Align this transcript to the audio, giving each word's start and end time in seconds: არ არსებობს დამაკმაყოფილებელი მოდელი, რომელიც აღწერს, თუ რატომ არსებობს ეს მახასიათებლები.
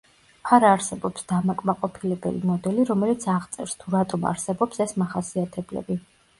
არ 0.55 0.63
არსებობს 0.69 1.27
დამაკმაყოფილებელი 1.31 2.41
მოდელი, 2.53 2.87
რომელიც 2.93 3.29
აღწერს, 3.37 3.79
თუ 3.85 3.95
რატომ 3.99 4.29
არსებობს 4.33 4.85
ეს 4.89 4.99
მახასიათებლები. 5.05 6.03